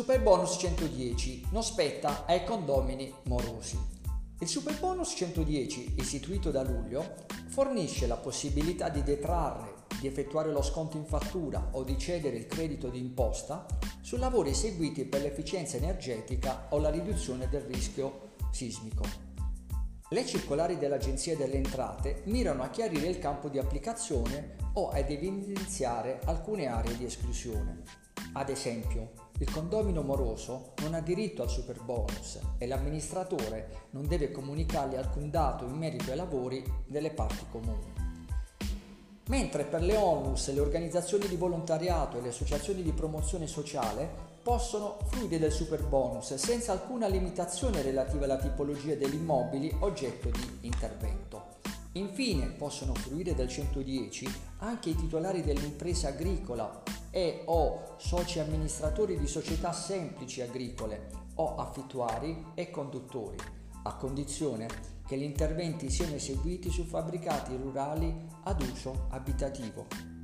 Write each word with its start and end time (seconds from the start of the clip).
Superbonus 0.00 0.56
110 0.58 1.48
non 1.50 1.62
spetta 1.62 2.24
ai 2.24 2.42
condomini 2.44 3.12
morosi. 3.24 3.78
Il 4.38 4.48
Superbonus 4.48 5.12
110, 5.14 5.96
istituito 5.98 6.50
da 6.50 6.62
luglio, 6.62 7.16
fornisce 7.48 8.06
la 8.06 8.16
possibilità 8.16 8.88
di 8.88 9.02
detrarre, 9.02 9.84
di 10.00 10.06
effettuare 10.06 10.52
lo 10.52 10.62
sconto 10.62 10.96
in 10.96 11.04
fattura 11.04 11.68
o 11.72 11.84
di 11.84 11.98
cedere 11.98 12.38
il 12.38 12.46
credito 12.46 12.88
di 12.88 12.98
imposta 12.98 13.66
su 14.00 14.16
lavori 14.16 14.52
eseguiti 14.52 15.04
per 15.04 15.20
l'efficienza 15.20 15.76
energetica 15.76 16.68
o 16.70 16.78
la 16.78 16.88
riduzione 16.88 17.50
del 17.50 17.60
rischio 17.60 18.30
sismico. 18.50 19.04
Le 20.08 20.24
circolari 20.24 20.78
dell'Agenzia 20.78 21.36
delle 21.36 21.56
Entrate 21.56 22.22
mirano 22.24 22.62
a 22.62 22.70
chiarire 22.70 23.06
il 23.06 23.18
campo 23.18 23.50
di 23.50 23.58
applicazione 23.58 24.56
o 24.72 24.88
ad 24.88 25.10
evidenziare 25.10 26.20
alcune 26.24 26.68
aree 26.68 26.96
di 26.96 27.04
esclusione. 27.04 27.82
Ad 28.32 28.48
esempio, 28.48 29.28
il 29.40 29.50
condomino 29.50 30.02
moroso 30.02 30.72
non 30.82 30.92
ha 30.92 31.00
diritto 31.00 31.42
al 31.42 31.48
super 31.48 31.82
bonus 31.82 32.38
e 32.58 32.66
l'amministratore 32.66 33.86
non 33.90 34.06
deve 34.06 34.30
comunicargli 34.30 34.96
alcun 34.96 35.30
dato 35.30 35.64
in 35.64 35.76
merito 35.76 36.10
ai 36.10 36.16
lavori 36.18 36.62
delle 36.86 37.10
parti 37.10 37.46
comuni. 37.50 38.08
Mentre 39.28 39.64
per 39.64 39.82
le 39.82 39.96
onlus, 39.96 40.52
le 40.52 40.60
organizzazioni 40.60 41.26
di 41.26 41.36
volontariato 41.36 42.18
e 42.18 42.20
le 42.20 42.28
associazioni 42.28 42.82
di 42.82 42.92
promozione 42.92 43.46
sociale 43.46 44.28
possono 44.42 44.98
fruire 45.06 45.38
del 45.38 45.52
super 45.52 45.84
bonus 45.84 46.34
senza 46.34 46.72
alcuna 46.72 47.06
limitazione 47.06 47.80
relativa 47.80 48.24
alla 48.24 48.36
tipologia 48.36 48.94
degli 48.94 49.14
immobili 49.14 49.74
oggetto 49.80 50.28
di 50.28 50.58
intervento. 50.66 51.58
Infine 51.92 52.48
possono 52.48 52.94
fruire 52.94 53.34
del 53.34 53.48
110 53.48 54.26
anche 54.58 54.90
i 54.90 54.94
titolari 54.94 55.42
dell'impresa 55.42 56.08
agricola 56.08 56.82
e 57.10 57.42
o 57.46 57.96
soci 57.98 58.38
amministratori 58.38 59.18
di 59.18 59.26
società 59.26 59.72
semplici 59.72 60.40
agricole 60.40 61.08
o 61.34 61.56
affittuari 61.56 62.46
e 62.54 62.70
conduttori, 62.70 63.36
a 63.84 63.96
condizione 63.96 64.68
che 65.06 65.16
gli 65.16 65.22
interventi 65.22 65.90
siano 65.90 66.14
eseguiti 66.14 66.70
su 66.70 66.84
fabbricati 66.84 67.56
rurali 67.56 68.14
ad 68.44 68.62
uso 68.62 69.06
abitativo. 69.10 70.19